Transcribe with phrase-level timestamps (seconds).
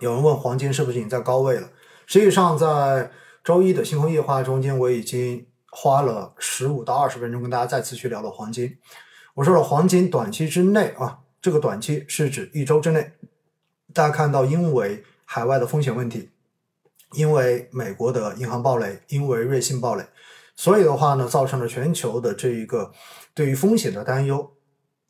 [0.00, 1.70] 有人问黄金是不是已经在高位了？
[2.06, 3.10] 实际上，在
[3.42, 8.76] 周一的星空夜话中间，我已经花了十五到二十分钟跟大家再次去聊了黄金。
[9.34, 13.12] 我说了，黄金短期之内啊，这个短期是指一周之内，
[13.92, 16.30] 大家看到，因为海外的风险问题，
[17.12, 20.04] 因为美国的银行暴雷，因为瑞信暴雷，
[20.54, 22.92] 所以的话呢，造成了全球的这一个
[23.32, 24.52] 对于风险的担忧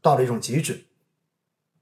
[0.00, 0.84] 到了一种极致，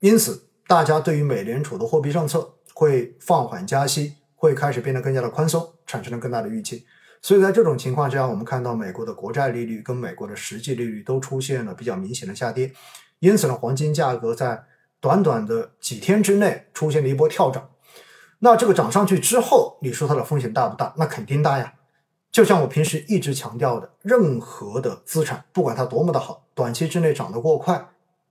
[0.00, 4.14] 因此大家对于美联储的货币政策会放缓加息。
[4.40, 6.86] 会开始变得更加的宽松，产生了更大的预期。
[7.20, 12.72] 所以在这种情况之下，我们看到美国的国债利率跟美国的实际利率都出现了比较明显的下跌。
[13.18, 14.62] 因此呢，黄金价格在
[15.00, 17.68] 短短的几天之内出现了一波跳涨。
[18.38, 20.94] 那这个涨上去之后，你说它的风险大不大？
[20.96, 21.74] 那肯定大呀。
[22.30, 27.88] 就像我平时一直强调的，任何的资产，不管它多么的好，短期之内涨得过快，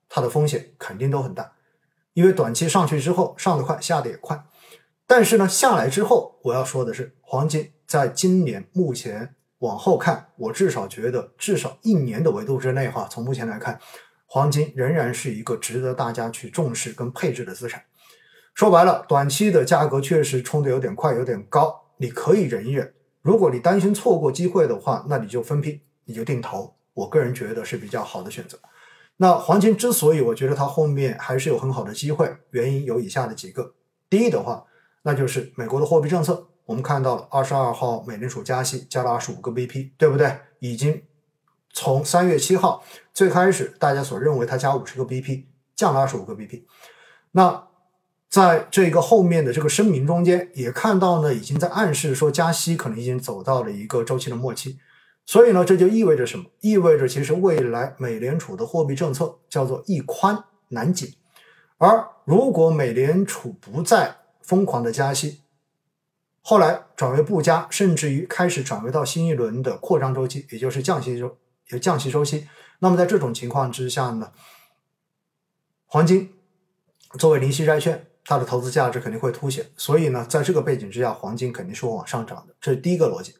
[0.08, 1.52] 它的风险肯定都很大。
[2.18, 4.44] 因为短期上去之后，上得快，下得也快。
[5.06, 13.80] 但是呢，下来之后，我要说的是，黄金在今年目前往后看，我至少觉得至少一年的维度之内，哈，从目前来看，
[14.26, 17.84] 黄金仍然是一个值得大家去重视跟配置的资产。
[18.56, 22.92] 说白了，短期的价格确实冲的有点快，有点高，你可以忍一忍。
[23.22, 26.74] 如果你担心错过机会的话，那你就分批，你就定投。
[26.96, 28.58] 我个人觉得是比较好的选择。
[29.18, 33.74] 那黄金之所以我觉得它后面还是有很好的机会，原因有以下的几个。
[34.10, 34.64] 第一的话。
[35.04, 40.38] 那就是美国的货币政策，我们看到了二十二号美联储加息加了二十五个 BP，对不对？
[40.60, 41.02] 已经
[41.72, 45.46] 从三月七号最开始大家所认为它加五十个 BP，
[45.78, 46.64] 降了二十五个 BP。
[47.32, 47.70] 那
[48.30, 54.78] 在这个后面的这个声明中间，也看到呢，已经在暗示说加息可能已经走到了一个周期的末期。
[55.28, 56.46] 所以呢，这就意味着什么？
[56.62, 61.14] 意味着其实未来美联储的货币政策叫做一宽难紧。
[61.78, 65.42] 而如果美联储不再疯狂的加息，
[66.42, 71.38] 后来转为不加，甚至于开始转为到新一轮的扩张周期，也就是降息周，
[71.72, 72.48] 也降息周期。
[72.80, 74.32] 那么在这种情况之下呢，
[75.88, 76.34] 黄金
[77.20, 79.66] 作为零息债券，它的投资价值肯定会凸显。
[79.76, 82.56] 所以呢，在这个背景之下，黄金肯定是会往上涨的。
[82.62, 83.36] 这是第一个逻辑。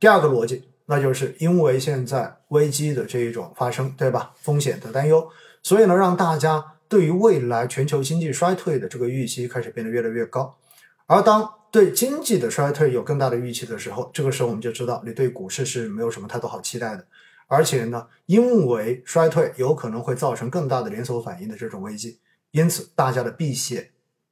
[0.00, 4.32] 第二个逻辑，那就是因为现在危机的这一种发生，对吧？
[4.40, 5.30] 风险的担忧，
[5.62, 6.74] 所以呢，让大家。
[6.90, 10.56] 对于未来全球经济衰退的这个预期开始变得越来越高，
[11.04, 17.06] 而当对经济的衰退有更大的预期的时候，这个时候我们就知道你对股市是没有什么太多好期待的。
[17.46, 22.18] 而且呢，因为衰退有可能会造成更大的连锁反应的这种危机，
[22.52, 23.90] 因此大家的避险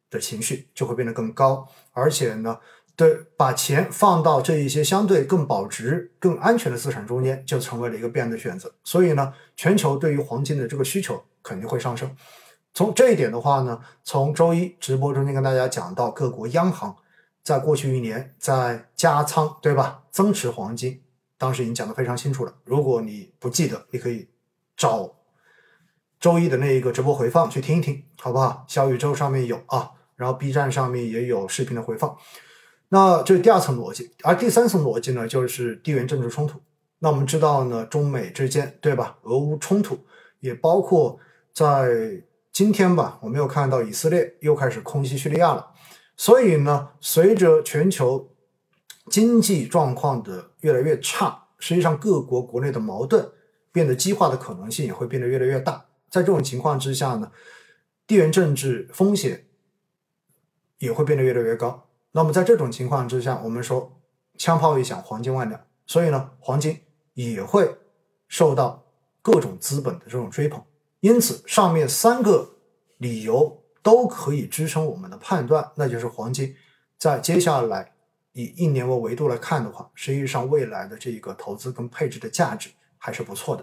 [0.09, 1.69] 的情绪就会变得更高。
[1.93, 2.59] 而且呢，
[2.97, 8.73] 对把钱放到这一些相对更保值、更安全的资产中间，就成为了一个必然的选择。
[8.83, 12.11] 所以呢，全球对于黄金的这个需求肯定会上升。
[12.73, 16.97] 从这一点的话呢，从周一直播中间跟大家讲到，各国央行
[17.43, 20.03] 在过去一年在加仓，对吧？
[20.11, 21.03] 增持黄金，
[21.37, 22.55] 当时已经讲得非常清楚了。
[22.65, 24.29] 如果你不记得，你可以
[24.75, 25.15] 找
[26.19, 28.65] 周一的那一个直播回放去听一听，好不好？
[28.67, 32.17] 小宇宙上面有啊，然后 B 站上面也有视频的回放。
[32.89, 36.61] 那这是第二层逻辑，而第三层逻辑呢，就是地缘政治冲突。
[36.99, 39.19] 那我们知道呢，中美之间，对吧？
[39.23, 39.99] 俄乌冲突
[40.41, 41.19] 也包括
[41.53, 42.23] 在。
[42.53, 45.73] 今天吧，我们又看到以色列又开始空袭叙利亚了。
[46.17, 48.31] 所以呢，随着全球
[49.11, 53.31] 经济状况的越来越差，实际上各国国内的矛盾
[53.71, 55.85] 变得激化的可能性也会变得越来越大。
[56.09, 57.31] 在这种情况之下呢，
[58.07, 59.45] 地缘政治风险
[60.79, 61.86] 也会变得越来越高。
[62.17, 63.93] 那么在这种情况之下，我们说
[64.39, 66.81] 枪炮一响，黄金万两，所以呢，黄金
[67.13, 67.77] 也会
[68.27, 68.83] 受到
[69.21, 70.59] 各种资本的这种追捧。
[71.01, 72.49] 因此，上面三个
[72.97, 76.57] 理由都可以支撑我们的判断，那就是黄金
[76.99, 77.93] 在接下来
[78.33, 83.63] 以一年为维度来看的话，实际上未来的这个投资跟配置的价值还是不错的。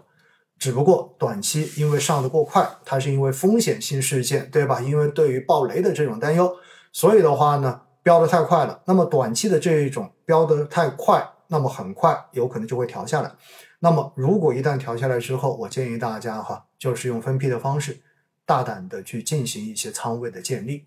[0.59, 4.79] 只不过短期因为上的过快，它是因为风险性事件，对吧？
[4.79, 6.55] 因为对于暴雷的这种担忧，
[6.91, 8.81] 所以的话呢，飙得太快了。
[8.85, 13.31] 那么短期的这一种飙得太快，那么很快有可能就会调下来。
[13.79, 16.65] 那么如果一旦调下来之后，我建议大家哈。
[16.83, 18.01] 就是用分批的方式，
[18.45, 20.85] 大胆的去进行一些仓位的建立。